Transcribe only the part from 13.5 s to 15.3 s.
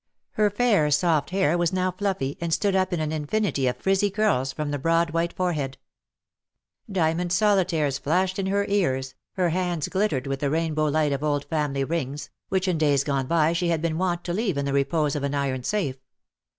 she had been wont to leave in the repose of